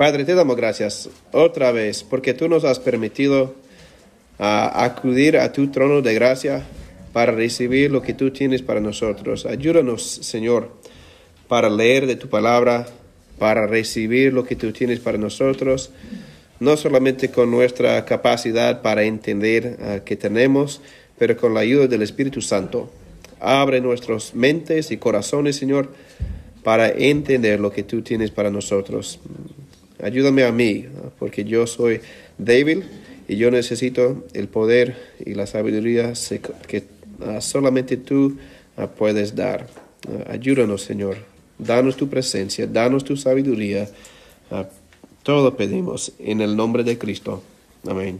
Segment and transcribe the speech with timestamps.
[0.00, 3.54] Padre, te damos gracias otra vez porque tú nos has permitido
[4.38, 6.62] ah, acudir a tu trono de gracia
[7.12, 9.44] para recibir lo que tú tienes para nosotros.
[9.44, 10.74] Ayúdanos, Señor,
[11.48, 12.86] para leer de tu palabra,
[13.38, 15.90] para recibir lo que tú tienes para nosotros,
[16.60, 20.80] no solamente con nuestra capacidad para entender ah, que tenemos,
[21.18, 22.90] pero con la ayuda del Espíritu Santo.
[23.38, 25.92] Abre nuestras mentes y corazones, Señor,
[26.64, 29.20] para entender lo que tú tienes para nosotros.
[30.02, 30.86] Ayúdame a mí,
[31.18, 32.00] porque yo soy
[32.38, 32.84] débil
[33.28, 36.12] y yo necesito el poder y la sabiduría
[36.66, 36.84] que
[37.26, 38.36] ah, solamente tú
[38.76, 39.68] ah, puedes dar.
[40.08, 41.18] Ah, ayúdanos, Señor.
[41.58, 43.88] Danos tu presencia, danos tu sabiduría.
[45.22, 47.42] todo pedimos en el nombre de Cristo.
[47.86, 48.18] Amén.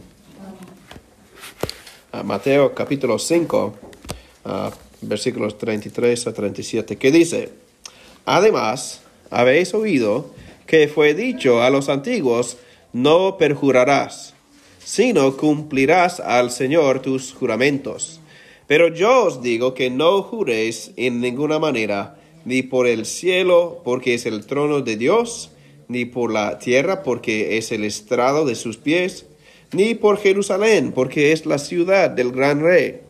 [2.23, 3.73] Mateo capítulo 5,
[5.01, 7.49] versículos 33 a 37, que dice,
[8.25, 10.33] Además, habéis oído
[10.71, 12.55] que fue dicho a los antiguos,
[12.93, 14.33] no perjurarás,
[14.81, 18.21] sino cumplirás al Señor tus juramentos.
[18.67, 24.13] Pero yo os digo que no juréis en ninguna manera, ni por el cielo, porque
[24.13, 25.51] es el trono de Dios,
[25.89, 29.25] ni por la tierra, porque es el estrado de sus pies,
[29.73, 33.01] ni por Jerusalén, porque es la ciudad del gran rey,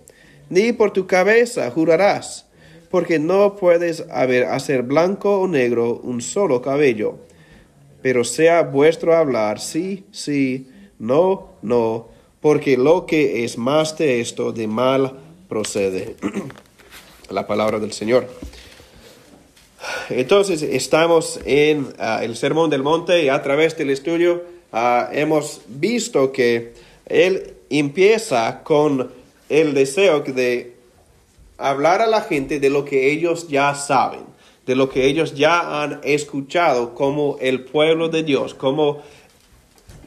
[0.49, 2.47] ni por tu cabeza jurarás,
[2.89, 7.19] porque no puedes haber, hacer blanco o negro un solo cabello
[8.01, 10.67] pero sea vuestro hablar sí, sí,
[10.99, 12.09] no, no,
[12.41, 16.15] porque lo que es más de esto de mal procede.
[17.29, 18.27] La palabra del Señor.
[20.09, 25.61] Entonces estamos en ah, el Sermón del Monte y a través del estudio ah, hemos
[25.67, 26.73] visto que
[27.05, 29.11] Él empieza con
[29.49, 30.75] el deseo de
[31.57, 34.30] hablar a la gente de lo que ellos ya saben
[34.65, 39.01] de lo que ellos ya han escuchado como el pueblo de Dios, como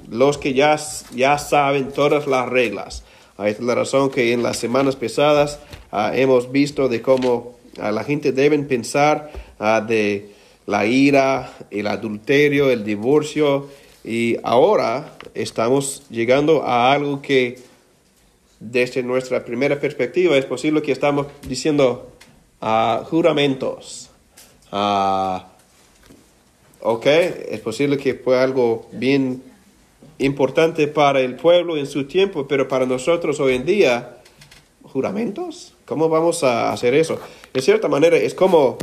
[0.08, 0.78] los que ya,
[1.14, 3.04] ya saben todas las reglas.
[3.32, 5.58] Esta es la razón que en las semanas pasadas
[5.90, 10.30] ah, hemos visto de cómo a la gente deben pensar ah, de
[10.66, 13.68] la ira, el adulterio, el divorcio.
[14.04, 17.58] Y ahora estamos llegando a algo que
[18.60, 22.12] desde nuestra primera perspectiva es posible que estamos diciendo
[22.60, 24.03] ah, juramentos.
[24.76, 25.52] Ah,
[26.80, 29.40] ok, es posible que fue algo bien
[30.18, 34.16] importante para el pueblo en su tiempo, pero para nosotros hoy en día,
[34.82, 37.20] juramentos, ¿cómo vamos a hacer eso?
[37.52, 38.76] De cierta manera es como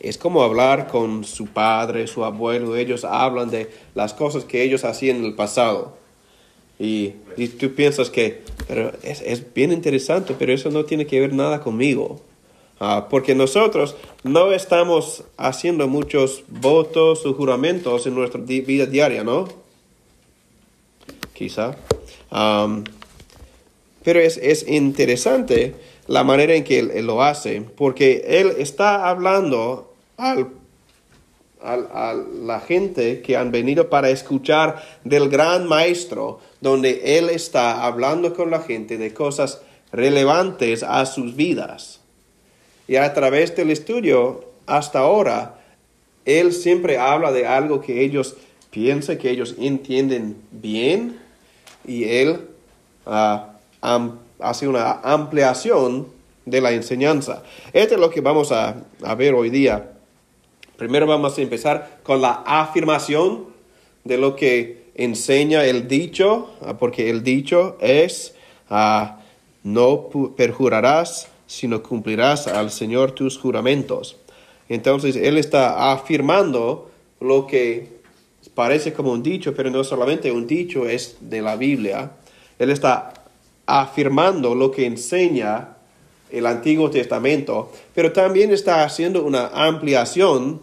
[0.00, 4.84] es como hablar con su padre, su abuelo, ellos hablan de las cosas que ellos
[4.84, 5.96] hacían en el pasado.
[6.78, 7.14] Y,
[7.58, 11.60] tú piensas que pero es, es bien interesante, pero eso no tiene que ver nada
[11.60, 12.20] conmigo.
[12.82, 19.46] Ah, porque nosotros no estamos haciendo muchos votos o juramentos en nuestra vida diaria, ¿no?
[21.34, 21.76] Quizá.
[24.02, 25.74] pero es, interesante
[26.06, 30.48] la manera en que él, lo hace, porque él está hablando al,
[31.62, 38.32] a la gente que han venido para escuchar del gran maestro, donde él está hablando
[38.32, 39.60] con la gente de cosas
[39.92, 41.99] relevantes a sus vidas.
[42.90, 45.60] Y a través del estudio hasta ahora,
[46.24, 48.34] él siempre habla de algo que ellos
[48.72, 51.16] piensan, que ellos entienden bien,
[51.86, 52.48] y él
[53.06, 53.52] ah,
[54.40, 56.08] hace una ampliación
[56.44, 57.44] de la enseñanza.
[57.72, 58.74] Esto es lo que vamos a,
[59.16, 59.92] ver hoy día.
[60.76, 63.50] Primero vamos a empezar con la afirmación
[64.02, 68.34] de lo que enseña el dicho, ah, porque el dicho es,
[68.68, 69.20] ah,
[69.62, 74.16] no perjurarás sino cumplirás al Señor tus juramentos.
[74.68, 77.88] Entonces Él está afirmando lo que
[78.54, 82.12] parece como un dicho, pero no solamente un dicho, es de la Biblia.
[82.56, 83.12] Él está
[83.66, 85.76] afirmando lo que enseña
[86.30, 90.60] el Antiguo Testamento, pero también está haciendo una ampliación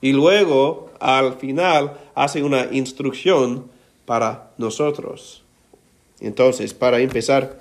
[0.00, 3.66] y luego al final hace una instrucción
[4.04, 5.44] para nosotros.
[6.18, 7.59] Entonces, para empezar,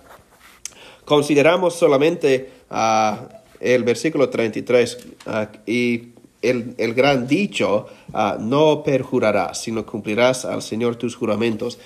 [1.10, 3.28] consideramos solamente ah,
[3.60, 6.10] el versículo 33 ah, y
[6.44, 11.80] el, gran dicho, ah, no perjurarás, sino cumplirás al Señor tus juramentos.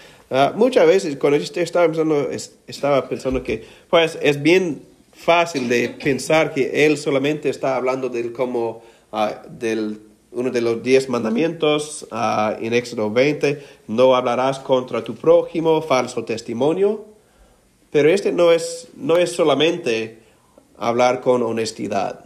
[0.56, 2.30] muchas veces cuando yo estaba pensando,
[2.68, 4.82] estaba pensando que pues es bien
[5.14, 8.84] fácil de pensar que Él solamente está hablando del como
[9.50, 10.02] del
[10.34, 12.06] uno de los diez mandamientos
[12.60, 17.13] en Éxodo 20, no hablarás contra tu prójimo, falso testimonio.
[17.94, 20.18] Pero este no es, no es solamente
[20.78, 22.26] hablar con honestidad.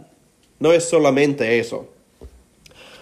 [0.58, 1.90] No es solamente eso.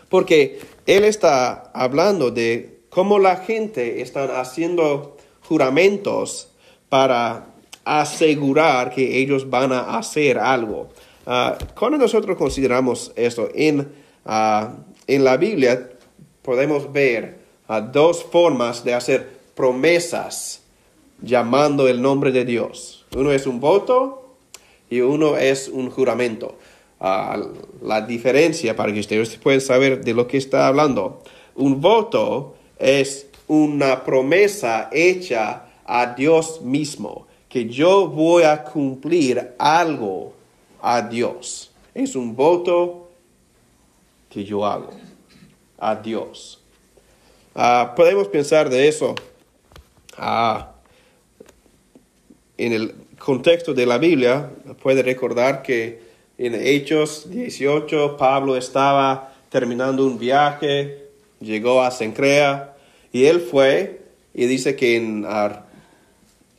[0.08, 6.48] Porque él está hablando de cómo la gente está haciendo juramentos
[6.88, 7.46] para
[7.84, 10.88] asegurar que ellos van a hacer algo.
[11.24, 13.92] Ah, cuando nosotros consideramos esto en,
[14.24, 14.74] ah,
[15.06, 15.88] en la Biblia,
[16.42, 20.65] podemos ver ah, dos formas de hacer promesas
[21.20, 23.04] llamando el nombre de Dios.
[23.14, 24.36] Uno es un voto
[24.90, 26.56] y uno es un juramento.
[26.98, 31.22] la diferencia para que ustedes puedan saber de lo que está hablando.
[31.54, 40.32] Un voto es una promesa hecha a Dios mismo, que yo voy a cumplir algo
[40.82, 41.70] a Dios.
[41.94, 43.08] Es un voto
[44.28, 44.90] que yo hago
[45.78, 46.60] a Dios.
[47.54, 49.14] Ah, podemos pensar de eso
[50.18, 50.75] ah,
[52.58, 54.50] en el contexto de la Biblia.
[54.82, 56.00] Puede recordar que
[56.38, 61.06] en Hechos 18 Pablo estaba terminando un viaje,
[61.40, 62.76] llegó a Sencrea
[63.12, 64.00] y él fue
[64.34, 65.26] y dice que en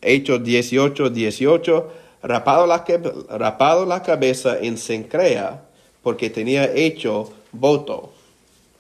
[0.02, 1.92] Hechos 18, 18,
[2.24, 2.84] rapado la,
[3.30, 5.64] rapado la cabeza en Sencrea,
[6.02, 8.14] porque tenía hecho voto.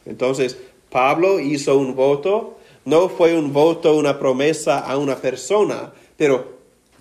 [0.05, 0.57] Entonces,
[0.89, 6.56] Pablo hizo un voto, no fue un voto, una promesa a una persona, pero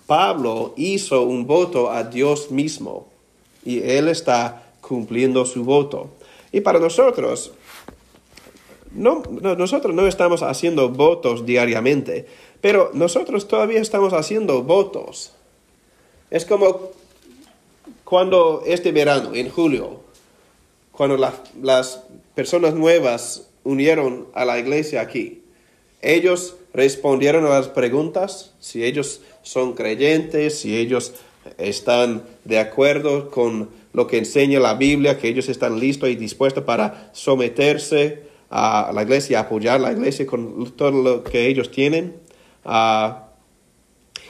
[0.07, 3.09] Pablo hizo un voto a Dios mismo
[3.65, 6.11] y él está cumpliendo su voto.
[6.53, 7.53] Y para nosotros,
[8.93, 12.27] no, nosotros no estamos haciendo votos diariamente,
[12.61, 15.33] pero nosotros todavía estamos haciendo votos.
[16.31, 16.91] Es como
[18.05, 20.01] cuando este verano, en julio,
[20.93, 21.17] cuando
[21.61, 22.03] las
[22.35, 25.43] personas nuevas unieron a la iglesia aquí,
[26.01, 31.13] ellos respondieron a las preguntas, si ellos son creyentes, si ellos
[31.57, 36.65] están de acuerdo con lo que enseña la Biblia, que ellos están listos y dispuestos
[36.65, 42.17] para someterse a la iglesia, apoyar la iglesia con todo lo que ellos tienen.
[42.65, 43.29] Ah,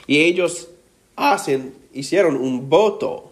[0.05, 0.67] y ellos
[1.15, 3.31] hacen, hicieron un voto,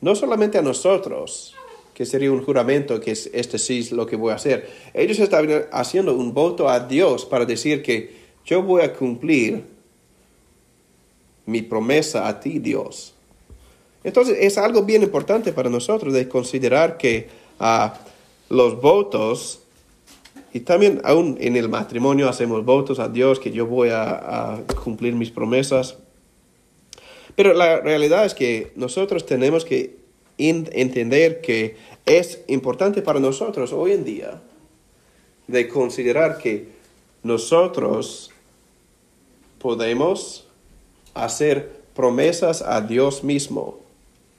[0.00, 1.54] no solamente a nosotros,
[1.92, 4.70] que sería un juramento, que es, este sí es lo que voy a hacer.
[4.94, 9.76] Ellos estaban haciendo un voto a Dios para decir que yo voy a cumplir
[11.48, 13.14] mi promesa a ti, Dios.
[14.04, 17.28] Entonces es algo bien importante para nosotros de considerar que
[17.58, 17.94] ah,
[18.50, 19.60] los votos
[20.52, 25.14] y también aún en el matrimonio hacemos votos a Dios que yo voy a, cumplir
[25.14, 25.96] mis promesas.
[27.34, 29.96] Pero la realidad es que nosotros tenemos que
[30.36, 34.42] entender que es importante para nosotros hoy en día
[35.46, 36.68] de considerar que
[37.22, 38.32] nosotros
[39.58, 40.47] podemos
[41.24, 43.78] hacer promesas a Dios mismo.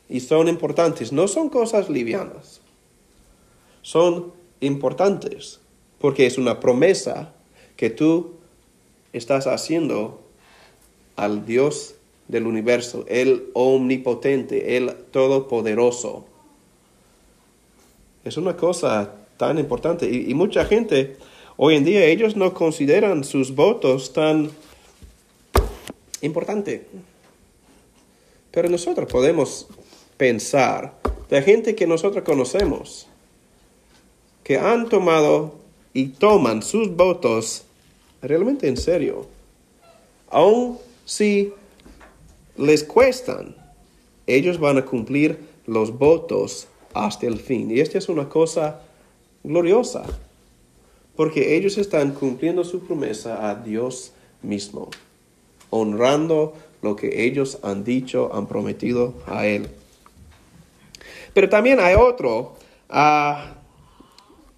[0.08, 2.62] Y son importantes, no son cosas livianas,
[3.82, 5.60] son importantes
[6.00, 7.34] porque es una promesa
[7.76, 8.32] que tú
[9.14, 10.22] estás haciendo
[11.16, 11.96] al Dios
[12.28, 16.26] del universo, el omnipotente, el todopoderoso.
[18.24, 20.10] Es una cosa tan importante.
[20.10, 21.18] Y, mucha gente
[21.58, 24.52] hoy en día ellos no consideran sus votos tan
[26.22, 26.86] importante.
[28.52, 29.68] Pero nosotros podemos
[30.18, 30.94] pensar
[31.30, 33.08] de gente que nosotros conocemos
[34.44, 35.54] que han tomado
[35.94, 37.64] y toman sus votos
[38.22, 39.28] realmente en serio,
[40.30, 41.54] aun si
[42.58, 43.56] les cuestan,
[44.28, 47.72] ellos van a cumplir los votos hasta el fin.
[47.72, 48.82] Y esta es una cosa
[49.44, 50.04] gloriosa,
[51.16, 54.90] porque ellos están cumpliendo su promesa a Dios mismo,
[55.70, 59.70] honrando lo que ellos han dicho, han prometido a Él.
[61.34, 62.56] Pero también hay otro,
[62.90, 63.34] uh,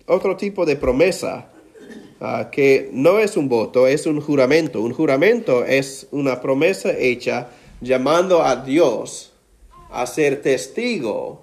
[0.06, 1.50] otro tipo de promesa
[2.20, 4.82] ah, que no es un voto, es un juramento.
[4.82, 7.50] Un juramento es una promesa hecha
[7.82, 9.32] llamando a Dios
[9.92, 11.42] a ser testigo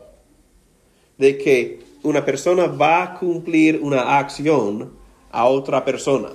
[1.18, 4.92] de que una persona va a cumplir una acción
[5.30, 6.30] a otra persona.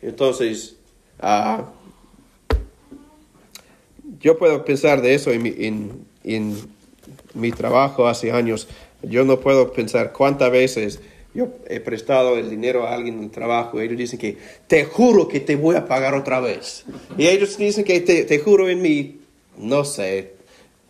[0.00, 0.76] Entonces,
[1.20, 1.70] ah,
[4.22, 6.56] yo puedo pensar de eso en en, en
[7.34, 8.68] mi trabajo hace años.
[9.02, 11.00] Yo no puedo pensar cuántas veces
[11.34, 14.36] yo he prestado el dinero a alguien en el trabajo y ellos dicen que
[14.66, 16.84] te juro que te voy a pagar otra vez.
[17.16, 19.20] Y ellos dicen que te, te juro en mi,
[19.56, 20.32] no sé,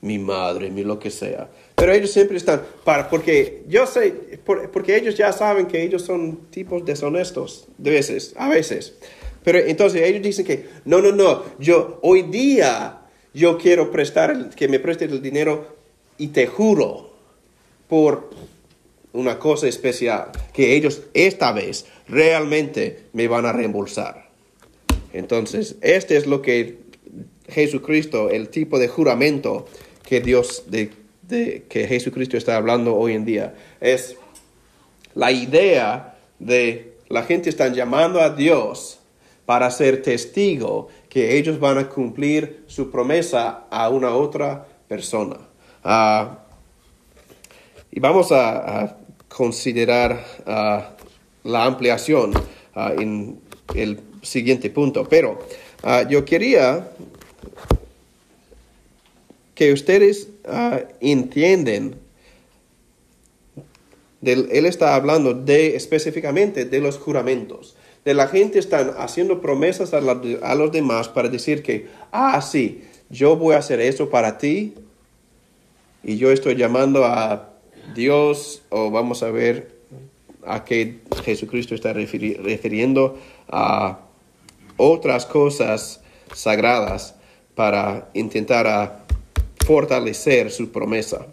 [0.01, 1.49] mi madre, mi lo que sea.
[1.77, 4.12] Pero ellos siempre están, para, porque yo sé,
[4.45, 8.95] porque ellos ya saben que ellos son tipos deshonestos, de veces, a veces.
[9.45, 13.01] Pero entonces ellos dicen que, no, no, no, yo hoy día
[13.35, 15.77] yo quiero prestar, que me preste el dinero
[16.19, 17.12] y te juro
[17.89, 18.31] por
[19.12, 24.29] una cosa especial, que ellos esta vez realmente me van a reembolsar.
[25.12, 26.79] Entonces, este es lo que
[27.49, 29.67] Jesucristo, el tipo de juramento
[30.07, 30.91] que Dios, de,
[31.69, 34.17] que Jesucristo está hablando hoy en día, es
[35.15, 38.99] la idea de la gente están llamando a Dios
[39.45, 45.37] para ser testigo que ellos van a cumplir su promesa a una otra persona.
[45.85, 46.38] Ah,
[47.90, 48.97] y vamos a,
[49.28, 50.97] considerar ah,
[51.45, 52.33] la ampliación
[52.75, 53.38] ah, en
[53.75, 55.07] el siguiente punto.
[55.07, 55.38] Pero
[56.09, 56.88] yo quería
[59.54, 60.28] que ustedes
[61.00, 61.97] entiendan
[64.23, 67.76] él está hablando de específicamente de los juramentos.
[68.04, 73.37] De la gente están haciendo promesas a, los demás para decir que, ah, sí, yo
[73.37, 74.75] voy a hacer eso para ti
[76.02, 77.50] y yo estoy llamando a
[77.94, 79.71] Dios o vamos a ver
[80.44, 83.18] a qué Jesucristo está refiriendo
[83.49, 84.00] a
[84.76, 86.02] otras cosas
[86.35, 87.14] sagradas
[87.54, 89.04] para intentar
[89.64, 91.26] fortalecer su promesa.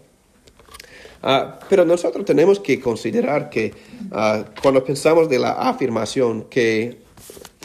[1.22, 3.74] Ah, pero nosotros tenemos que considerar que
[4.10, 6.98] ah, cuando pensamos de la afirmación que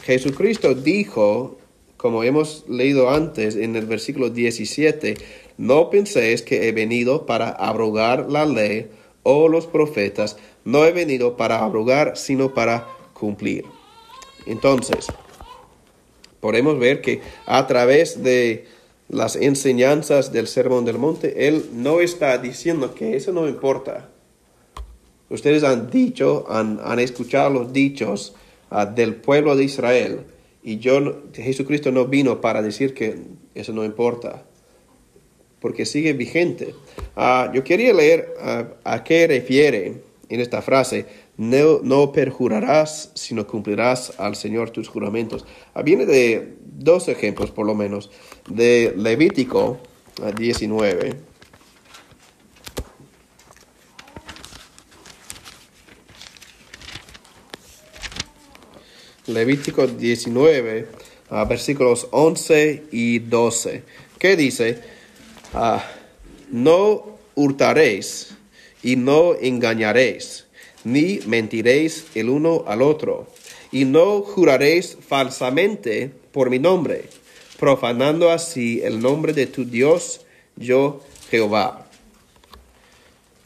[0.03, 1.57] Jesucristo dijo,
[1.97, 5.15] como hemos leído antes en el versículo 17,
[5.57, 8.87] no penséis que he venido para abrogar la ley
[9.23, 13.65] o los profetas, no he venido para abrogar, sino para cumplir.
[14.45, 15.07] Entonces,
[16.41, 18.67] podemos ver que a través de
[19.07, 24.09] las enseñanzas del Sermón del Monte, Él no está diciendo que eso no importa.
[25.29, 28.35] Ustedes han dicho, han, escuchado los dichos
[28.69, 30.21] ah, del pueblo de Israel
[30.63, 33.19] y yo, Jesucristo no vino para decir que
[33.53, 34.43] eso no importa,
[35.59, 36.73] porque sigue vigente.
[37.15, 41.05] Ah, yo quería leer ah, a qué refiere en esta frase,
[41.37, 45.45] no, no, perjurarás, sino cumplirás al Señor tus juramentos.
[45.83, 48.09] viene de dos ejemplos por lo menos
[48.47, 49.79] de Levítico
[50.37, 51.15] 19.
[59.27, 60.87] Levítico 19,
[61.49, 63.83] versículos 11 y 12,
[64.19, 64.81] que dice,
[65.53, 65.83] ah,
[66.51, 68.35] no hurtaréis
[68.83, 70.45] y no engañaréis,
[70.83, 73.27] ni mentiréis el uno al otro,
[73.71, 77.09] y no juraréis falsamente por mi nombre
[77.57, 80.21] profanando así el nombre de tu Dios,
[80.55, 81.87] yo Jehová.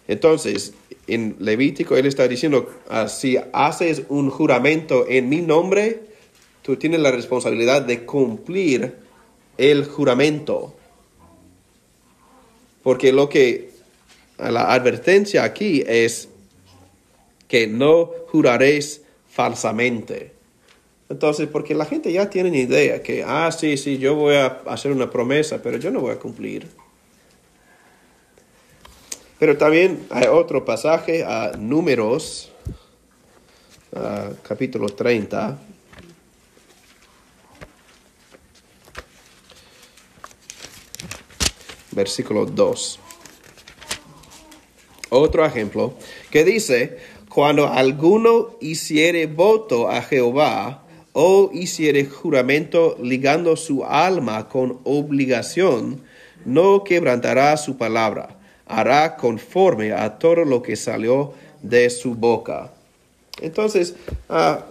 [0.08, 0.74] Entonces,
[1.08, 2.70] en Levítico él está diciendo,
[3.08, 6.02] si haces un juramento en mi nombre,
[6.62, 8.96] tú tienes la responsabilidad de cumplir
[9.58, 10.76] el juramento.
[12.84, 13.72] Porque lo que
[14.38, 16.30] la advertencia aquí es
[17.48, 20.39] que no juraréis falsamente.
[21.10, 24.92] Entonces, porque la gente ya tiene idea que, ah, sí, sí, yo voy a hacer
[24.92, 26.68] una promesa, pero yo no voy a cumplir.
[29.40, 32.52] Pero también hay otro pasaje a Números,
[34.44, 35.58] capítulo 30.
[41.92, 43.00] Versículo 2.
[45.10, 45.96] Otro ejemplo
[46.30, 47.00] que dice,
[47.30, 50.84] cuando alguno hiciere voto a Jehová,
[51.22, 56.00] o hiciere juramento ligando su alma con obligación,
[56.46, 62.72] no quebrantará su palabra, hará conforme a todo lo que salió de su boca.
[63.42, 63.96] Entonces,
[64.30, 64.64] ah,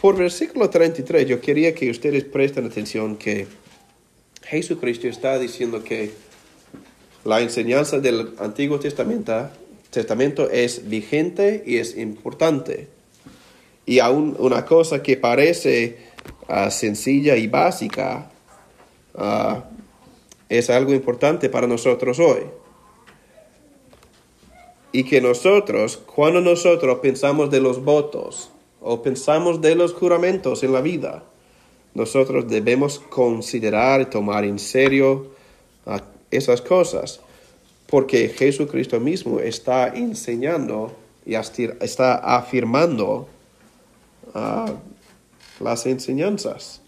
[0.00, 3.46] por versículo 33, yo quería que ustedes presten atención que
[4.42, 6.12] Jesucristo está diciendo que
[7.26, 9.50] la enseñanza del Antiguo Testamento,
[9.90, 12.93] Testamento es vigente y es importante.
[13.86, 15.98] Y aún una cosa que parece
[16.48, 18.30] ah, sencilla y básica
[19.14, 19.64] ah,
[20.48, 22.42] es algo importante para nosotros hoy.
[24.92, 28.50] Y que nosotros, cuando nosotros pensamos de los votos
[28.80, 31.24] o pensamos de los juramentos en la vida,
[31.94, 35.28] nosotros debemos considerar y tomar en serio
[35.86, 37.20] ah, esas cosas,
[37.86, 40.92] porque Jesucristo mismo está enseñando
[41.26, 43.28] y está afirmando
[44.34, 46.82] las enseñanzas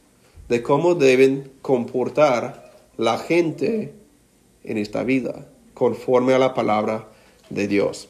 [0.49, 3.95] de cómo deben comportar la gente
[4.65, 7.09] en esta vida conforme a la palabra
[7.51, 8.09] de Dios.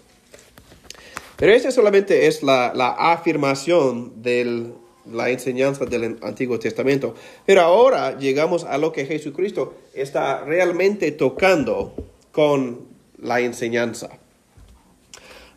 [1.37, 4.73] Pero esa solamente es la, afirmación de
[5.11, 7.15] la enseñanza del Antiguo Testamento.
[7.45, 11.95] Pero ahora llegamos a lo que Jesucristo está realmente tocando
[12.33, 12.87] con
[13.21, 14.11] la enseñanza.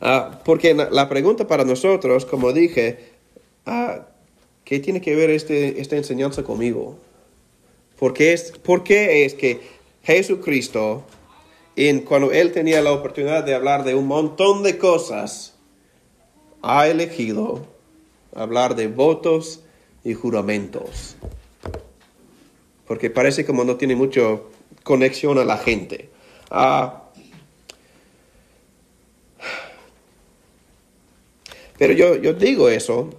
[0.02, 3.09] Ah, porque la pregunta para nosotros, como dije,
[3.66, 4.08] ah,
[4.64, 6.98] ¿qué tiene que ver este, esta enseñanza conmigo?
[7.98, 9.60] ¿Por qué, es, ¿Por es que
[10.04, 11.04] Jesucristo,
[11.76, 15.56] en, cuando Él tenía la oportunidad de hablar de un montón de cosas,
[16.62, 17.66] ha elegido
[18.34, 19.62] hablar de votos
[20.04, 21.18] y juramentos?
[22.88, 24.40] Porque parece como no tiene mucha
[24.84, 26.10] conexión a la gente.
[26.50, 27.04] Ah,
[31.78, 33.10] pero yo, yo digo eso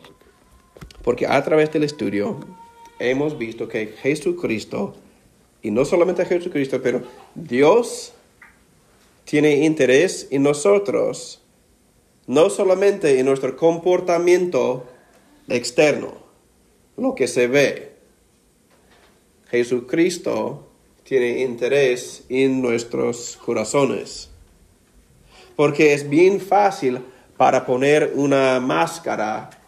[1.03, 2.39] porque a través del estudio
[2.99, 4.95] hemos visto que Jesucristo,
[5.63, 7.03] y no solamente Jesucristo, pero
[7.35, 8.13] Dios
[9.25, 11.41] tiene interés en nosotros,
[12.27, 14.87] no solamente en nuestro comportamiento
[15.49, 16.15] externo,
[16.97, 17.93] lo que se ve.
[19.51, 20.69] Jesucristo
[21.03, 24.31] tiene interés en nuestros corazones.
[25.57, 27.01] Porque es bien fácil
[27.37, 29.60] para poner una máscara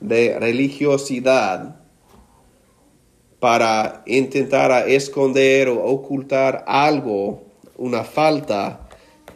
[0.00, 1.76] de religiosidad
[3.38, 7.44] para intentar esconder o ocultar algo,
[7.76, 8.88] una falta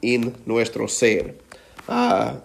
[0.02, 1.38] en nuestro ser.
[1.87, 2.45] Ah,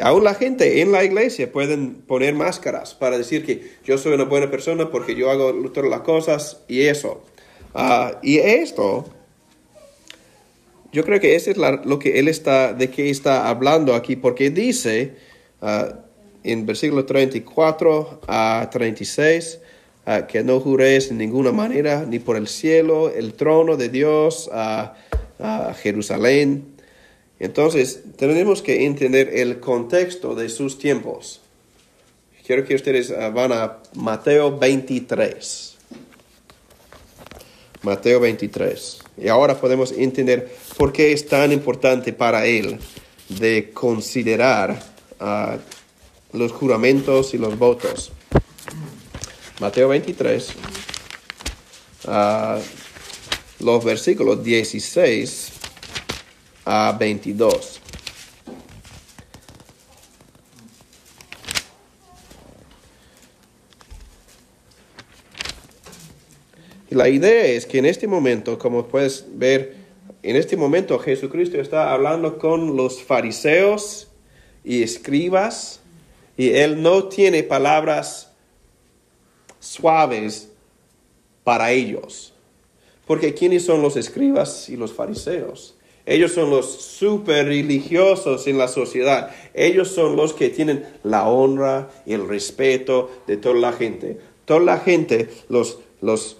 [0.00, 4.24] aún la gente en la iglesia pueden poner máscaras para decir que yo soy una
[4.24, 7.22] buena persona porque yo hago todas las cosas y eso.
[7.74, 9.08] Ah, y esto,
[10.92, 14.50] yo creo que eso es lo que él está, de qué está hablando aquí, porque
[14.50, 15.14] dice
[15.60, 15.94] uh,
[16.44, 19.58] en versículo 34 a 36
[20.06, 24.50] uh, que no juréis en ninguna manera ni por el cielo, el trono de Dios,
[24.52, 24.94] a
[25.82, 26.74] Jerusalén.
[27.38, 31.40] Entonces, tenemos que entender el contexto de sus tiempos.
[32.46, 35.78] Quiero que ustedes van a Mateo 23.
[37.82, 38.98] Mateo 23.
[39.18, 42.78] Y ahora podemos entender por qué es tan importante para él
[43.28, 44.82] de considerar
[45.18, 45.58] ah,
[46.32, 48.12] los juramentos y los votos.
[49.60, 50.52] Mateo 23,
[52.06, 52.58] ah,
[53.60, 55.52] los versículos 16
[56.64, 57.80] a 22.
[66.90, 69.76] Y la idea es que en este momento, como puedes ver,
[70.22, 74.08] en este momento Jesucristo está hablando con los fariseos
[74.64, 75.79] y escribas
[76.40, 78.32] y él no tiene palabras
[79.58, 80.48] suaves
[81.44, 82.32] para ellos.
[83.06, 85.74] Porque ¿quiénes son los escribas y los fariseos?
[86.06, 89.36] Ellos son los super religiosos en la sociedad.
[89.52, 94.18] Ellos son los que tienen la honra y el respeto de toda la gente.
[94.46, 96.38] Toda la gente, los, los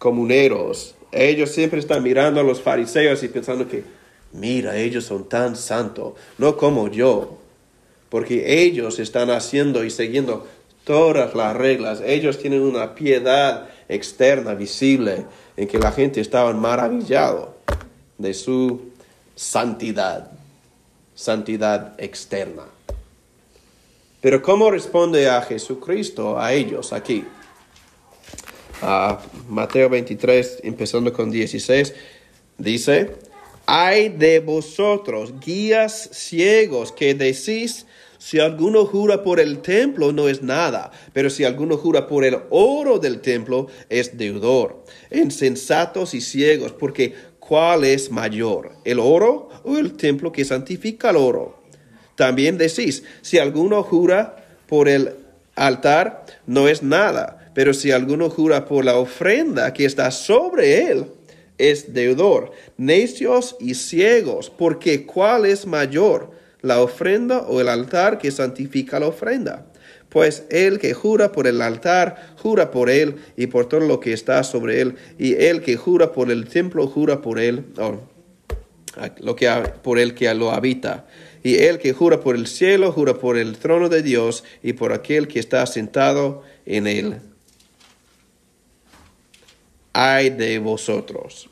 [0.00, 3.84] comuneros, ellos siempre están mirando a los fariseos y pensando que,
[4.32, 7.43] mira, ellos son tan santos, no como yo,
[8.14, 10.46] porque ellos están haciendo y siguiendo
[10.84, 15.24] todas las reglas, ellos tienen una piedad externa, visible,
[15.56, 17.56] en que la gente estaba maravillado
[18.16, 18.92] de su
[19.34, 20.30] santidad,
[21.16, 22.62] santidad externa.
[24.20, 27.24] Pero ¿cómo responde a Jesucristo a ellos aquí?
[29.48, 31.92] Mateo 23, empezando con 16,
[32.58, 33.16] dice,
[33.66, 37.86] hay de vosotros, guías ciegos, que decís,
[38.24, 42.38] si alguno jura por el templo no es nada, pero si alguno jura por el
[42.48, 44.82] oro del templo es deudor.
[45.10, 51.16] Insensatos y ciegos, porque ¿cuál es mayor, el oro o el templo que santifica el
[51.16, 51.62] oro?
[52.14, 55.16] También decís, si alguno jura por el
[55.54, 61.08] altar no es nada, pero si alguno jura por la ofrenda que está sobre él,
[61.58, 62.52] es deudor.
[62.78, 66.30] Necios y ciegos, porque ¿cuál es mayor,
[66.64, 69.66] la ofrenda o el altar que santifica la ofrenda?
[70.08, 74.12] Pues el que jura por el altar, jura por él y por todo lo que
[74.12, 77.64] está sobre él, y el que jura por el templo, jura por él,
[79.20, 79.48] lo que,
[79.82, 81.06] por el que lo habita.
[81.42, 84.92] Y el que jura por el cielo, jura por el trono de Dios y por
[84.92, 87.20] aquel que está sentado en él
[89.94, 91.48] ay de vosotros.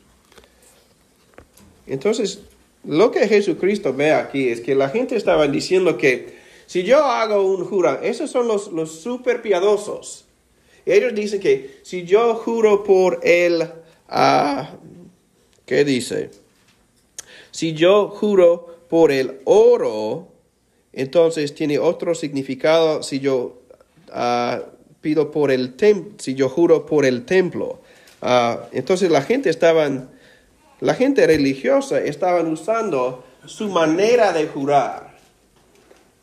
[1.87, 2.39] Entonces,
[2.85, 7.43] lo que Jesucristo ve aquí es que la gente estaba diciendo que si yo hago
[7.43, 10.25] un jura, esos son los, super piadosos.
[10.85, 14.63] Ellos dicen que si yo juro por el, uh,
[15.65, 16.31] ¿qué dice?
[17.51, 20.27] Si yo juro por el oro,
[20.91, 23.61] entonces tiene otro significado si yo
[24.11, 24.61] ah,
[25.01, 27.81] pido por el templo, si yo juro por el templo.
[28.21, 30.09] Ah, entonces la gente estaban,
[30.83, 35.13] la gente religiosa estaban usando su manera de jurar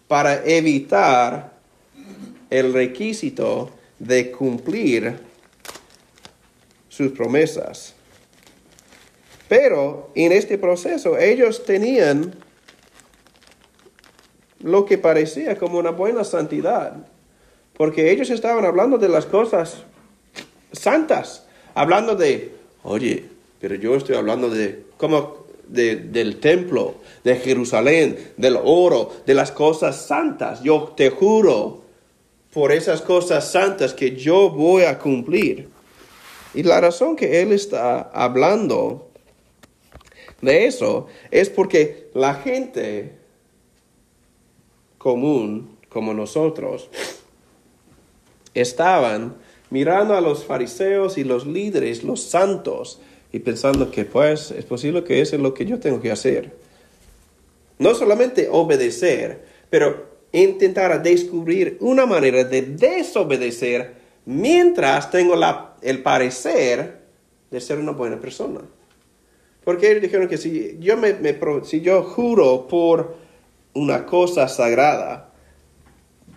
[0.06, 1.54] para evitar
[2.50, 5.18] el requisito de cumplir
[6.90, 7.94] sus promesas.
[9.48, 12.34] Pero en este proceso ellos tenían
[14.58, 16.98] lo que parecía como una buena santidad,
[17.78, 19.84] porque ellos estaban hablando de las cosas
[20.70, 28.58] santas, hablando de, oye, pero yo estoy hablando de, como del templo, de Jerusalén, del
[28.62, 30.62] oro, de las cosas santas.
[30.62, 31.82] Yo te juro
[32.52, 35.68] por esas cosas santas que yo voy a cumplir.
[36.54, 39.10] Y la razón que él está hablando
[40.40, 43.12] de eso es porque la gente
[44.98, 46.88] común como nosotros
[48.54, 49.36] estaban
[49.70, 53.00] mirando a los fariseos y los líderes, los santos,
[53.32, 56.52] y pensando que pues es posible que eso es lo que yo tengo que hacer.
[57.78, 63.94] No solamente obedecer, pero intentar descubrir una manera de desobedecer
[64.26, 67.00] mientras tengo la, el parecer
[67.50, 68.60] de ser una buena persona.
[69.64, 71.16] Porque ellos dijeron que si yo, me,
[71.64, 73.16] si yo juro por
[73.74, 75.32] una cosa sagrada,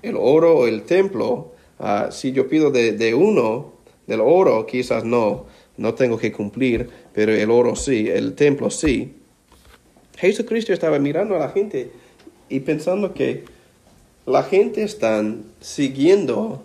[0.02, 3.74] el oro o el templo, ah, si yo pido de, de, uno,
[4.08, 5.46] del oro, quizás no,
[5.78, 9.14] no tengo que cumplir, pero el oro sí, el templo sí.
[10.18, 11.92] Jesucristo estaba mirando a la gente
[12.50, 13.46] y pensando que
[14.26, 15.24] la gente está
[15.60, 16.64] siguiendo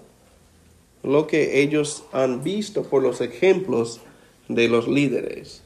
[1.02, 4.00] lo que ellos han visto por los ejemplos
[4.48, 5.62] de los líderes.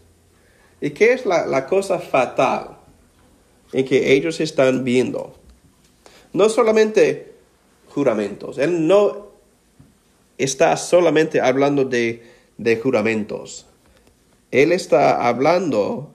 [0.81, 2.79] ¿Y qué es la, la cosa fatal
[3.73, 5.35] en que ellos están viendo?
[6.33, 7.33] No solamente
[7.89, 8.59] juramentos.
[8.59, 9.29] Él no
[10.39, 12.23] está solamente hablando de,
[12.59, 13.67] de juramentos.
[14.51, 16.15] Él está hablando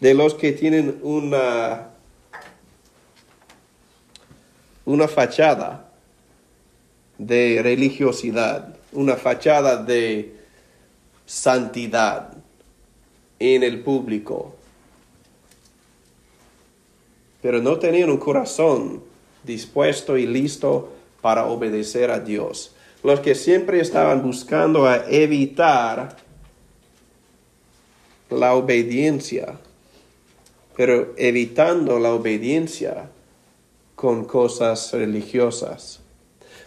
[0.00, 1.90] de los que tienen una
[4.86, 5.90] una fachada
[7.18, 10.36] de religiosidad, una fachada de
[11.26, 12.32] santidad
[13.38, 14.54] en el público,
[17.42, 19.02] pero no tenían un corazón
[19.42, 22.75] dispuesto y listo para obedecer a Dios.
[23.02, 26.16] Los que siempre estaban buscando a evitar
[28.30, 29.58] la obediencia,
[30.76, 33.08] pero evitando la obediencia
[33.94, 36.00] con cosas religiosas.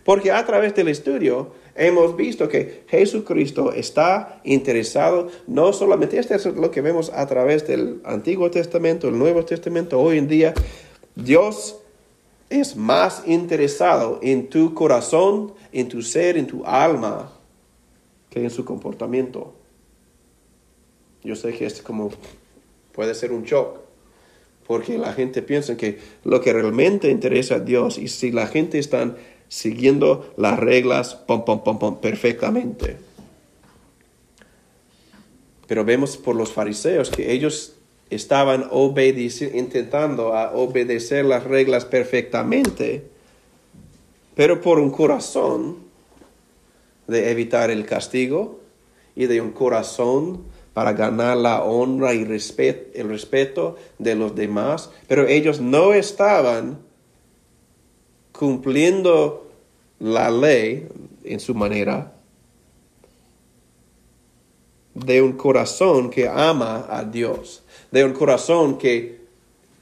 [0.03, 6.45] Porque a través del estudio hemos visto que Jesucristo está interesado, no solamente, esto es
[6.45, 10.53] lo que vemos a través del Antiguo Testamento, el Nuevo Testamento, hoy en día,
[11.15, 11.78] Dios
[12.49, 17.31] es más interesado en tu corazón, en tu ser, en tu alma,
[18.29, 19.53] que en su comportamiento.
[21.23, 22.11] Yo sé que es como,
[22.91, 23.79] puede ser un shock,
[24.65, 28.79] porque la gente piensa que lo que realmente interesa a Dios y si la gente
[28.79, 29.15] está
[29.47, 32.97] siguiendo las reglas pom, pom, pom, pom, perfectamente.
[35.67, 37.78] Pero vemos por los fariseos que ellos
[38.09, 43.05] estaban intentando obedecer las reglas perfectamente,
[44.35, 45.77] pero por un corazón
[47.07, 48.59] de evitar el castigo
[49.15, 50.43] y de un corazón
[50.73, 56.79] para ganar la honra y el respeto de los demás, pero ellos no estaban
[58.31, 59.49] cumpliendo
[59.99, 60.87] la ley
[61.25, 62.13] en su manera
[64.93, 69.19] de un corazón que ama a Dios, de un corazón que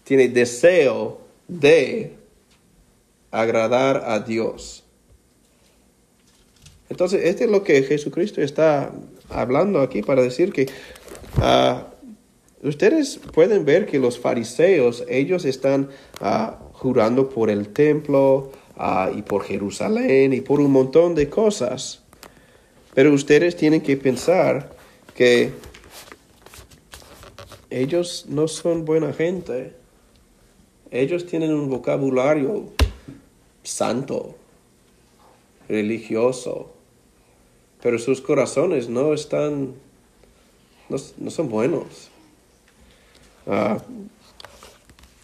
[0.04, 2.14] tiene deseo de
[3.32, 4.84] agradar a Dios.
[6.90, 8.92] Entonces, este es lo que Jesucristo está
[9.30, 10.70] hablando aquí para decir que
[11.38, 11.88] ah,
[12.64, 15.90] ustedes pueden ver que los fariseos, ellos están
[16.22, 22.04] ah, jurando por el templo ah, y por Jerusalén y por un montón de cosas.
[22.94, 24.72] Pero ustedes tienen que pensar
[25.14, 25.52] que
[27.70, 29.74] ellos no son buena gente.
[30.92, 32.72] Ellos tienen un vocabulario
[33.64, 34.36] santo,
[35.68, 36.72] religioso,
[37.82, 39.74] pero sus corazones no están,
[40.90, 42.10] no, son buenos.
[43.46, 43.80] Ah,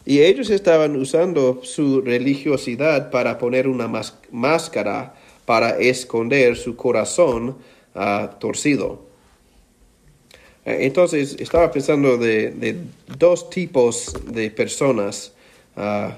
[0.06, 3.90] y ellos estaban usando su religiosidad para poner una
[4.32, 7.58] máscara para esconder su corazón
[7.96, 9.13] ah, torcido.
[10.66, 12.78] Eh, entonces estaba pensando de,
[13.18, 15.34] dos tipos de personas
[15.76, 16.12] uh,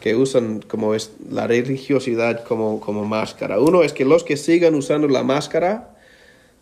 [0.00, 3.60] que usan como es la religiosidad como, como máscara.
[3.60, 5.96] Uno es que los que sigan usando la máscara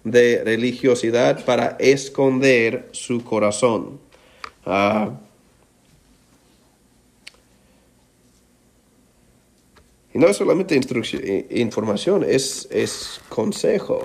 [0.05, 4.01] de religiosidad para esconder su corazón.
[4.67, 5.11] Ah,
[10.13, 14.03] y no es solamente eh, información, es, es consejo.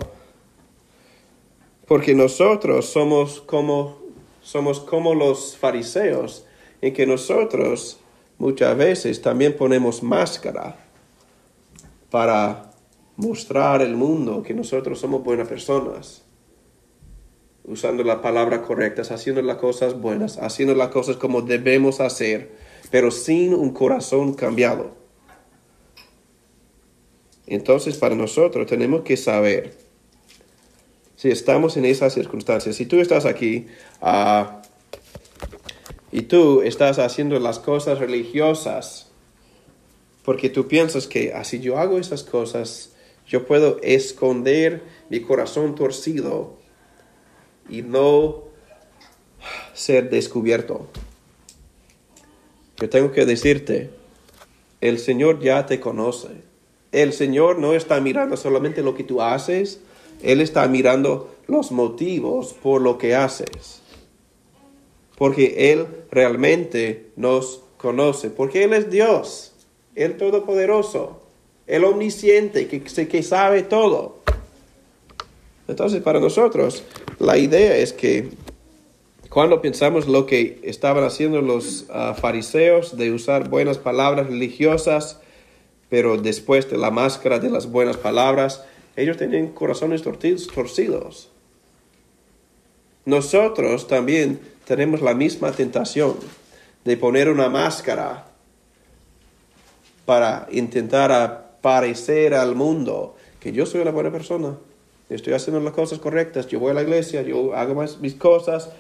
[1.88, 4.00] Porque nosotros somos como,
[4.41, 6.45] somos como los fariseos,
[6.82, 8.00] en que nosotros
[8.38, 10.78] muchas veces también ponemos máscara
[12.10, 12.71] para
[13.15, 16.24] mostrar al mundo que nosotros somos buenas personas,
[17.63, 22.52] usando la palabra correcta, haciendo las cosas buenas, haciendo las cosas como debemos hacer,
[22.91, 24.91] pero sin un corazón cambiado.
[27.48, 29.85] Entonces, para nosotros tenemos que saber
[31.25, 32.75] si estamos en esas circunstancias.
[32.75, 33.65] Si tú estás aquí
[33.99, 34.61] ah,
[36.11, 39.09] y tú estás haciendo las cosas religiosas,
[40.23, 42.91] porque tú piensas que así yo hago esas cosas,
[43.27, 46.59] yo puedo esconder mi corazón torcido
[47.69, 48.43] y no
[49.73, 50.88] ser descubierto.
[52.77, 53.89] Yo tengo que decirte,
[54.79, 56.43] el Señor ya te conoce.
[56.91, 59.81] El Señor no está mirando solamente lo que tú haces,
[60.21, 63.82] Él está mirando los motivos por lo que haces.
[65.17, 69.54] Porque Él realmente nos conoce, porque Él es Dios,
[69.95, 71.25] el Todopoderoso
[71.67, 74.19] el omnisciente, que, que sabe todo.
[75.67, 76.84] Entonces, para nosotros,
[77.19, 78.30] la idea es que
[79.30, 85.19] cuando pensamos lo que estaban haciendo los ah, fariseos de usar buenas palabras religiosas,
[85.89, 88.63] pero después de la máscara de las buenas palabras,
[88.95, 91.31] ellos tenían corazones torcidos.
[93.05, 96.15] Nosotros también tenemos la misma tentación
[96.84, 98.27] de poner una máscara
[100.05, 104.58] para intentar parecer al mundo que yo soy una buena persona,
[105.10, 108.71] estoy haciendo las cosas correctas, yo voy a la iglesia, yo hago mis cosas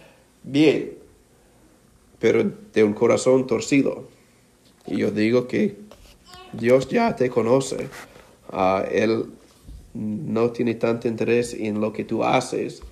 [0.43, 0.97] bien,
[2.19, 4.07] pero de un corazón torcido.
[4.87, 5.77] Y yo digo que
[6.53, 7.89] Dios ya te conoce.
[8.91, 9.25] Él
[9.95, 12.83] no tiene tanto interés en lo que tú haces.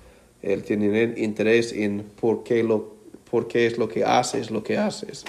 [0.42, 2.96] Él tiene interés en por qué, lo,
[3.30, 5.24] por qué es lo que haces, lo que haces.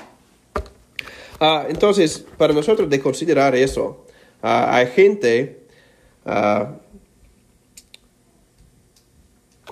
[1.39, 4.05] Ah, entonces, para nosotros de considerar eso,
[4.47, 5.65] Ah, hay gente,
[6.23, 6.75] ah,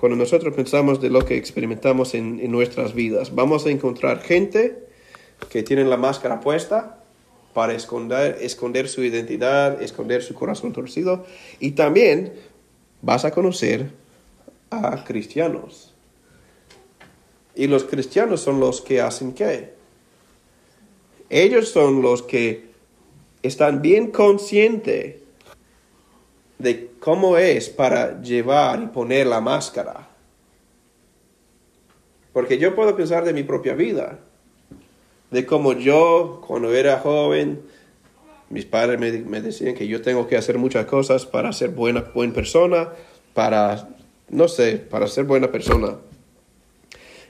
[0.00, 4.88] cuando nosotros pensamos de lo que experimentamos en, nuestras vidas, vamos a encontrar gente
[5.48, 7.03] que tiene la máscara puesta
[7.54, 11.24] para esconder, esconder su identidad, esconder su corazón torcido.
[11.60, 12.34] Y también
[13.00, 13.90] vas a conocer
[14.70, 15.94] a cristianos.
[17.54, 19.74] Y los cristianos son los que hacen qué?
[21.30, 22.66] Ellos son los que
[23.42, 25.16] están bien conscientes
[26.58, 30.08] de cómo es para llevar y poner la máscara.
[32.32, 34.18] Porque yo puedo pensar de mi propia vida,
[35.34, 37.60] de cómo yo, cuando era joven,
[38.50, 42.32] mis padres me, decían que yo tengo que hacer muchas cosas para ser buena, buena
[42.32, 42.90] persona,
[43.34, 43.88] para,
[44.28, 45.96] no sé, para ser buena persona.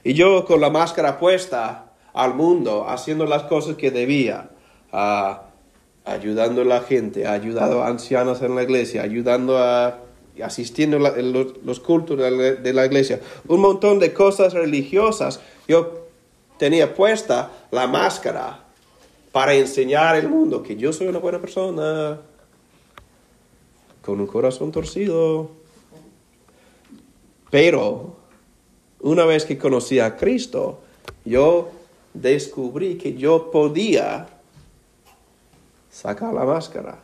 [0.03, 4.51] Y yo con la máscara puesta al mundo, haciendo las cosas que debía,
[6.05, 10.01] ayudando a la gente, ha ayudado a ancianos en la iglesia, ayudando a
[10.43, 15.39] asistiendo a los, cultos de la, iglesia, un montón de cosas religiosas.
[15.65, 16.04] Yo
[16.57, 18.65] tenía puesta la máscara
[19.31, 22.21] para enseñar al mundo que yo soy una buena persona,
[24.01, 25.51] con un corazón torcido.
[27.49, 28.15] Pero
[29.01, 30.81] una vez que conocí a Cristo,
[31.25, 31.69] yo
[32.13, 34.27] descubrí que yo podía
[35.89, 36.99] sacar la máscara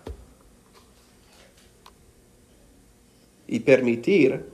[3.47, 4.45] y permitir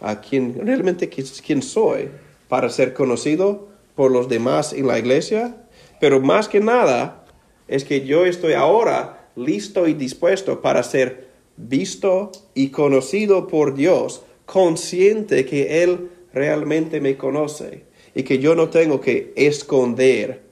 [0.00, 2.08] a quien realmente quien soy
[2.48, 3.69] para ser conocido
[4.00, 5.56] por los demás en la iglesia,
[6.00, 7.26] pero más que nada
[7.68, 14.22] es que yo estoy ahora listo y dispuesto para ser visto y conocido por Dios,
[14.46, 17.84] consciente que Él realmente me conoce
[18.14, 20.44] y que yo no tengo que esconder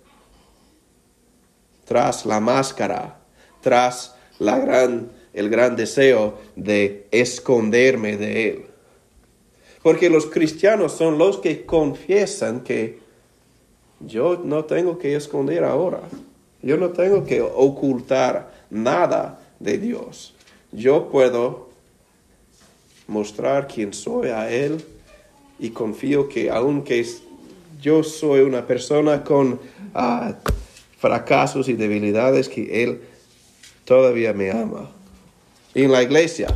[1.86, 3.18] tras la máscara
[3.62, 8.66] tras la gran, el gran deseo de esconderme de Él.
[9.82, 13.07] Porque los cristianos son los que confiesan que
[14.00, 16.00] yo no tengo que esconder ahora.
[16.62, 20.34] Yo no tengo que ocultar nada de Dios.
[20.72, 21.68] Yo puedo
[23.06, 24.84] mostrar quién soy a Él
[25.58, 27.06] y confío que aunque
[27.80, 29.60] yo soy una persona con
[29.94, 30.34] ah,
[30.98, 33.00] fracasos y debilidades, que Él
[33.84, 34.90] todavía me ama.
[35.74, 36.48] Y en la iglesia,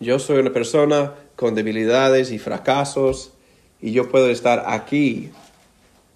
[0.00, 3.32] yo soy una persona con debilidades y fracasos
[3.80, 5.30] y yo puedo estar aquí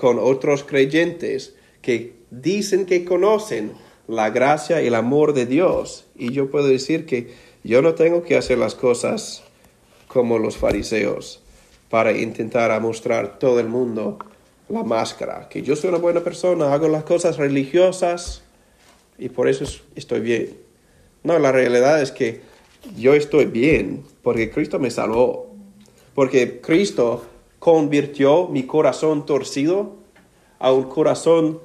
[0.02, 3.70] con otros creyentes que dicen que conocen
[4.08, 6.06] la gracia y el amor de Dios.
[6.16, 9.44] Y yo puedo decir que yo no tengo que hacer las cosas
[10.08, 11.40] como los fariseos
[11.88, 14.18] para intentar mostrar todo el mundo
[14.68, 18.42] la máscara, que yo soy una buena persona, hago las cosas religiosas
[19.18, 20.56] y por eso estoy bien.
[21.22, 22.40] No, la realidad es que
[22.96, 25.54] yo estoy bien porque Cristo me salvó,
[26.12, 27.24] porque Cristo
[27.62, 29.92] convirtió mi corazón torcido
[30.58, 31.60] a un corazón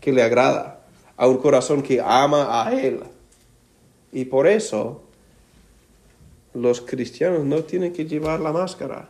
[0.00, 0.86] que le agrada,
[1.16, 3.00] a un corazón que ama a Él.
[4.12, 5.02] Y por eso
[6.54, 9.08] los cristianos no tienen que llevar la máscara.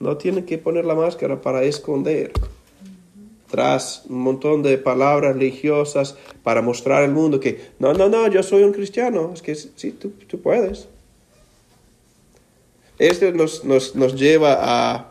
[0.00, 2.32] No tienen que poner la máscara para esconder
[3.50, 8.42] tras un montón de palabras religiosas para mostrar al mundo que no, no, no, yo
[8.42, 9.32] soy un cristiano.
[9.34, 10.88] Es que sí, tú, tú puedes.
[12.98, 15.10] Esto nos, nos, nos lleva a,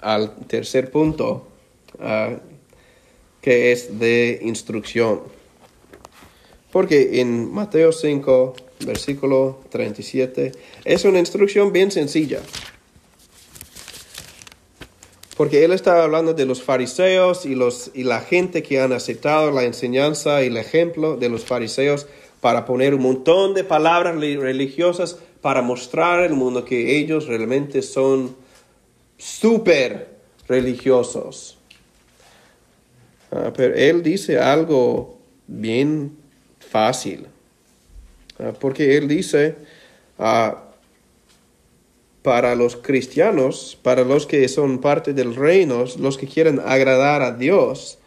[0.00, 1.48] al tercer punto,
[3.40, 5.20] que es de instrucción.
[6.70, 8.54] Porque en Mateo 5,
[8.86, 10.52] versículo 37,
[10.84, 12.40] es una instrucción bien sencilla.
[15.36, 19.52] Porque él está hablando de los fariseos y, los, y la gente que han aceptado
[19.52, 22.08] la enseñanza y el ejemplo de los fariseos
[22.40, 28.34] para poner un montón de palabras religiosas para mostrar al mundo que ellos realmente son
[29.18, 30.08] súper
[30.48, 31.58] religiosos.
[33.30, 36.16] Ah, pero él dice algo bien
[36.60, 37.26] fácil.
[38.38, 39.56] Ah, porque él dice,
[40.18, 40.64] ah,
[42.22, 47.32] para los cristianos, para los que son parte del reino, los que quieren agradar a
[47.32, 47.98] Dios,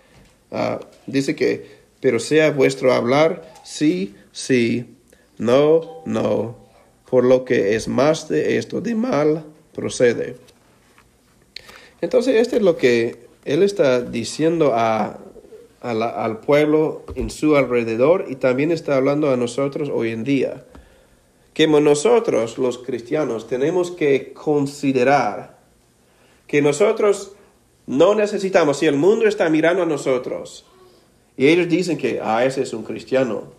[1.08, 1.65] dice que,
[2.02, 4.97] pero sea vuestro hablar, sí, sí,
[5.38, 6.56] no, no,
[7.10, 10.36] por lo que es más de esto, de mal procede.
[12.02, 18.72] Entonces, esto es lo que él está diciendo al pueblo en su alrededor y también
[18.72, 20.66] está hablando a nosotros hoy en día.
[21.54, 25.60] Que nosotros, los cristianos, tenemos que considerar
[26.48, 27.34] que nosotros
[27.88, 30.66] no necesitamos, si el mundo está mirando a nosotros
[31.38, 33.54] y ellos dicen que, ah, ese es un cristiano,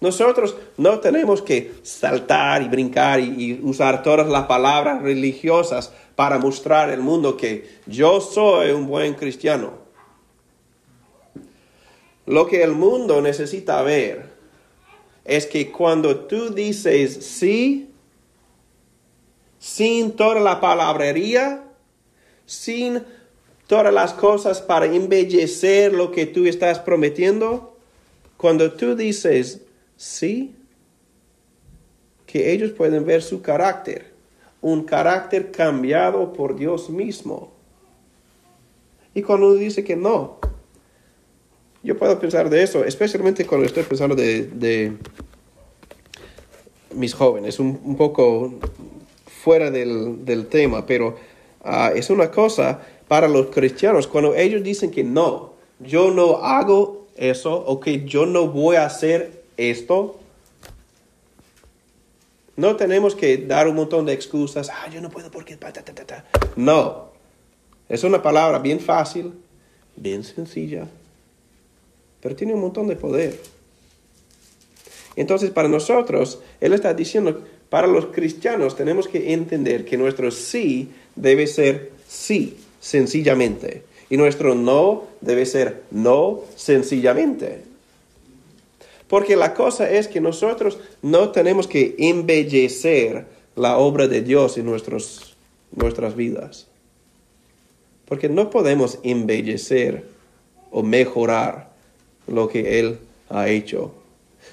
[0.00, 6.90] nosotros no tenemos que saltar y brincar y, usar todas las palabras religiosas para mostrar
[6.90, 9.84] al mundo que yo soy un buen cristiano.
[12.26, 14.30] Lo que el mundo necesita ver
[15.24, 17.90] es que cuando tú dices sí,
[19.58, 21.64] sin toda la palabrería,
[22.46, 23.02] sin
[23.66, 27.76] todas las cosas para embellecer lo que tú estás prometiendo,
[28.36, 29.62] cuando tú dices
[29.96, 30.54] sí,
[32.26, 34.13] que ellos pueden ver su carácter,
[34.64, 37.52] un carácter cambiado por Dios mismo.
[39.12, 40.38] Y cuando uno dice que no,
[41.82, 44.94] yo puedo pensar de eso, especialmente cuando estoy pensando de,
[46.94, 48.54] mis jóvenes, un, poco
[49.26, 51.16] fuera del, tema, pero
[51.62, 57.06] ah, es una cosa para los cristianos, cuando ellos dicen que no, yo no hago
[57.16, 60.18] eso, o que yo no voy a hacer esto,
[62.56, 65.56] no tenemos que dar un montón de excusas, ah, yo no puedo porque...
[66.56, 67.08] No,
[67.88, 69.32] es una palabra bien fácil,
[69.96, 70.86] bien sencilla,
[72.20, 73.40] pero tiene un montón de poder.
[75.16, 80.90] Entonces, para nosotros, Él está diciendo, para los cristianos tenemos que entender que nuestro sí
[81.16, 83.84] debe ser sí, sencillamente.
[84.10, 87.62] Y nuestro no debe ser no, sencillamente.
[89.08, 94.66] Porque la cosa es que nosotros no tenemos que embellecer la obra de Dios en
[94.66, 95.36] nuestros,
[95.72, 96.68] nuestras vidas.
[98.06, 100.06] Porque no podemos embellecer
[100.70, 101.70] o mejorar
[102.26, 103.92] lo que Él ha hecho.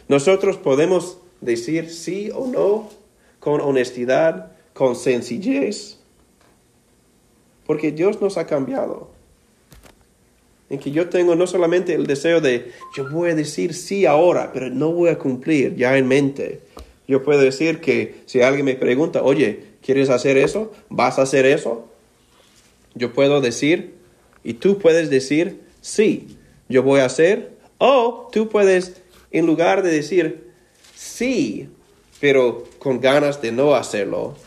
[0.08, 2.90] Nosotros podemos decir sí o no
[3.40, 5.98] con honestidad, con sencillez,
[7.66, 9.10] porque Dios nos ha cambiado.
[10.72, 14.52] En que yo tengo no solamente el deseo de, yo voy a decir sí ahora,
[14.54, 16.62] pero no voy a cumplir ya en mente.
[17.10, 20.72] Yo puedo decir que si alguien me pregunta, oye, ¿quieres hacer eso?
[20.88, 21.90] ¿Vas a hacer eso?
[22.96, 23.96] Yo puedo decir,
[24.46, 26.38] y tú puedes decir, sí,
[26.70, 29.02] yo voy a hacer o tú puedes,
[29.32, 30.52] en lugar de decir
[30.96, 31.68] sí,
[32.22, 34.38] pero con ganas de no hacerlo,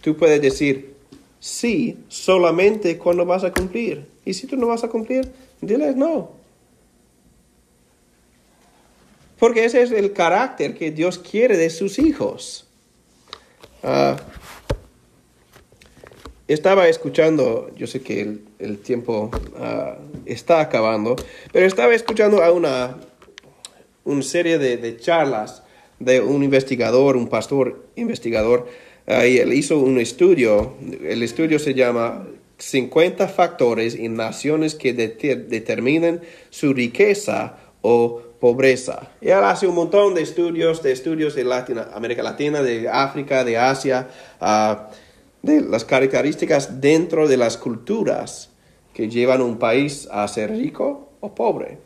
[0.00, 0.94] tú puedes decir
[1.38, 4.04] sí solamente cuando vas a cumplir.
[4.24, 5.30] Y si tú no vas a cumplir,
[5.60, 6.40] diles no.
[9.38, 12.66] Porque ese es el carácter que Dios quiere de sus hijos.
[13.82, 14.16] Ah,
[16.46, 19.96] estaba escuchando, yo sé que el, tiempo ah,
[20.26, 21.16] está acabando,
[21.52, 22.98] pero estaba escuchando a una
[24.20, 25.62] serie de, charlas
[25.98, 28.68] de un investigador, un pastor investigador,
[29.06, 32.26] y él hizo un estudio, el estudio se llama
[32.60, 39.10] 50 factores en naciones que determinan su riqueza o pobreza.
[39.20, 41.42] Y él hace un montón de estudios, de estudios de
[41.94, 44.08] América Latina, de África, de Asia,
[44.40, 44.90] ah,
[45.42, 48.50] de las características dentro de las culturas
[48.92, 51.78] que llevan un país a ser rico o pobre.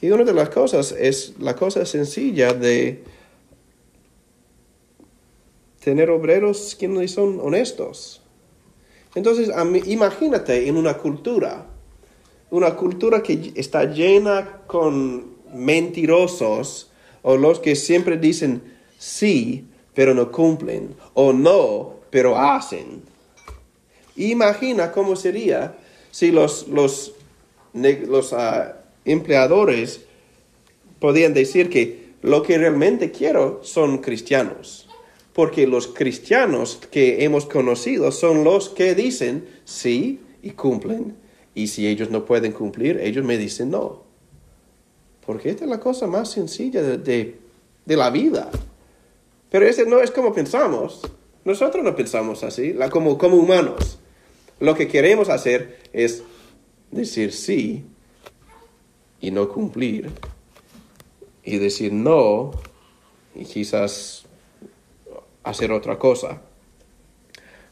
[0.00, 3.04] Y una de las cosas es la cosa sencilla de
[5.82, 8.21] tener obreros que no son honestos.
[9.14, 9.50] Entonces,
[9.86, 11.66] imagínate en una cultura,
[12.50, 16.90] una cultura que está llena con mentirosos
[17.22, 18.62] o los que siempre dicen
[18.98, 23.02] sí, pero no cumplen, o no, pero hacen.
[24.16, 25.76] Imagina cómo sería
[26.10, 27.14] si los, los,
[27.72, 30.02] los ah, empleadores
[31.00, 34.88] podían decir que lo que realmente quiero son cristianos.
[35.32, 41.16] Porque los cristianos que hemos conocido son los que dicen sí y cumplen.
[41.54, 44.02] Y si ellos no pueden cumplir, ellos me dicen no.
[45.24, 47.38] Porque esta es la cosa más sencilla de,
[47.86, 48.50] la vida.
[49.50, 51.00] Pero ese no es como pensamos.
[51.44, 53.98] Nosotros no pensamos así, la, como, como humanos.
[54.60, 56.22] Lo que queremos hacer es
[56.90, 57.84] decir sí
[59.20, 60.10] y no cumplir.
[61.44, 62.52] Y decir no
[63.34, 64.24] y quizás
[65.44, 66.40] hacer otra cosa.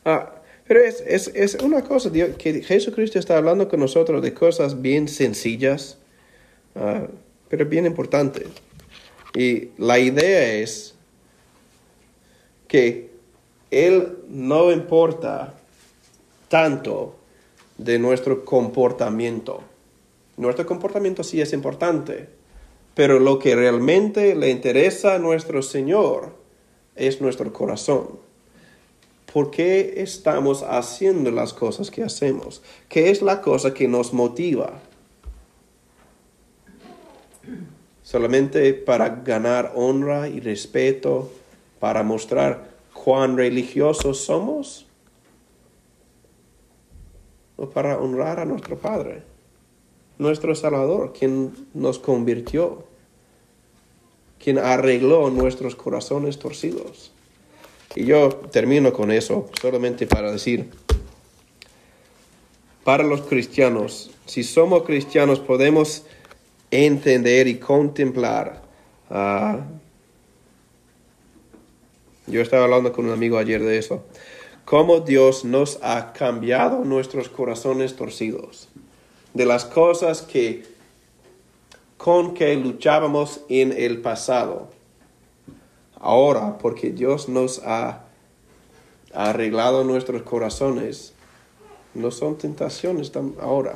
[0.05, 0.35] Ah,
[0.67, 1.01] pero es,
[1.35, 5.99] es, una cosa que Jesucristo está hablando con nosotros de cosas bien sencillas,
[6.77, 7.07] ah,
[7.49, 8.47] pero bien importantes.
[9.35, 10.95] Y la idea es
[12.69, 13.11] que
[13.71, 15.55] Él no importa
[16.49, 17.17] tanto
[17.77, 19.63] de nuestro comportamiento.
[20.37, 22.29] Nuestro comportamiento sí es importante,
[22.95, 26.40] pero lo que realmente le interesa a nuestro Señor
[27.01, 28.19] es nuestro corazón.
[29.33, 32.63] ¿Por qué estamos haciendo las cosas que hacemos?
[32.89, 34.81] ¿Qué es la cosa que nos motiva?
[38.03, 41.31] Solamente para ganar honra y respeto,
[41.79, 44.87] para mostrar cuán religiosos somos,
[47.57, 49.23] o para honrar a nuestro Padre,
[50.19, 52.90] nuestro Salvador, quien nos convirtió
[54.43, 57.13] quien arregló nuestros corazones torcidos.
[57.95, 60.71] Y yo termino con eso solamente para decir,
[62.85, 66.05] para los cristianos, si somos cristianos podemos
[66.71, 68.63] entender y contemplar.
[69.11, 69.59] Ah,
[72.27, 74.05] yo estaba hablando con un amigo ayer de eso,
[74.65, 78.69] cómo Dios nos ha cambiado nuestros corazones torcidos,
[79.35, 80.63] de las cosas que
[82.03, 84.71] con que luchábamos en el pasado.
[85.97, 88.07] Ahora, porque Dios nos ha
[89.13, 91.13] arreglado nuestros corazones,
[91.93, 93.75] no son tentaciones ahora,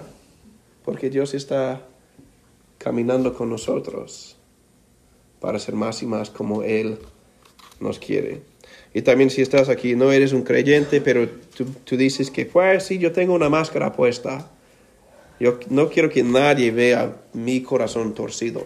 [0.86, 1.86] porque Dios está
[2.78, 4.36] caminando con nosotros
[5.38, 6.98] para ser más y más como Él
[7.78, 8.40] nos quiere.
[8.94, 12.84] Y también si estás aquí, no eres un creyente, pero tú, tú dices que, pues
[12.84, 14.50] sí, yo tengo una máscara puesta
[15.40, 18.64] yo no quiero que nadie vea mi corazón torcido.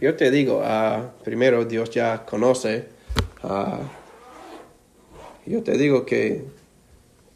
[0.00, 2.88] Yo te digo, ah, primero Dios ya conoce.
[3.42, 3.80] Ah,
[5.46, 6.44] yo te digo que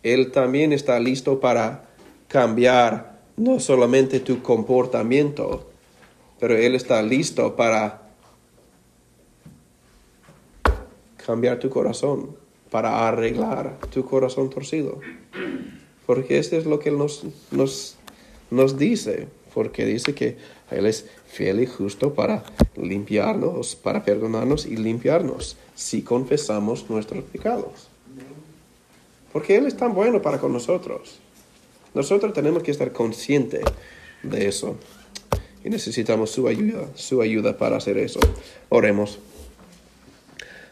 [0.03, 1.85] Él también está listo para
[2.29, 5.71] cambiar no solamente tu comportamiento,
[6.39, 8.03] pero Él está listo para
[11.25, 12.37] cambiar tu corazón,
[12.71, 15.01] para arreglar tu corazón torcido
[16.07, 17.97] porque esto es lo que nos, nos,
[18.51, 20.37] nos dice, porque dice que
[20.71, 22.45] Él es fiel y justo para
[22.77, 27.89] limpiarnos, para perdonarnos y limpiarnos si confesamos nuestros pecados.
[29.33, 31.19] Porque Él es tan bueno para con nosotros.
[31.95, 33.63] Nosotros tenemos que estar conscientes
[34.23, 34.77] de eso.
[35.65, 38.21] Y necesitamos su ayuda, su ayuda para hacer eso.
[38.69, 39.19] Oremos.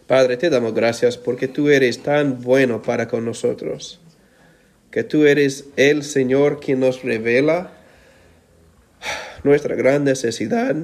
[0.07, 4.01] Padre, te damos gracias porque tú eres tan bueno para con nosotros
[4.91, 7.72] que tú eres el Señor quien nos revela
[9.45, 10.76] nuestra gran necesidad,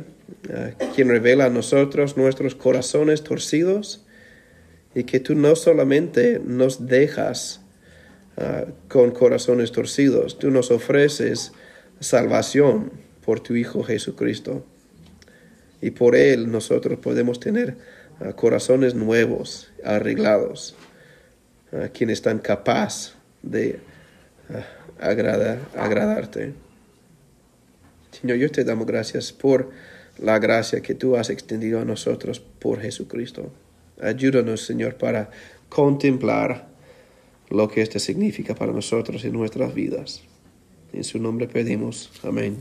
[0.49, 4.05] eh, quien revela a nosotros nuestros corazones torcidos
[4.95, 7.61] y que tú no solamente nos dejas
[8.37, 11.53] eh, con corazones torcidos, tú nos ofreces
[12.01, 12.93] salvación
[13.25, 14.65] por tu Hijo Jesucristo.
[15.83, 17.77] Y por Él nosotros podemos tener
[18.21, 20.75] eh, corazones nuevos, arreglados,
[21.93, 23.81] quienes están capaces de
[25.01, 26.55] agrada, agradarte.
[28.11, 29.71] Señor, yo te damos gracias por
[30.19, 33.53] la gracia que tú has extendido a nosotros por Jesucristo.
[34.01, 35.31] Ayúdanos, Señor, para
[35.69, 36.69] contemplar
[37.51, 40.23] lo que esto significa para nosotros y nuestras vidas.
[40.93, 42.11] En su nombre pedimos.
[42.23, 42.59] Amén.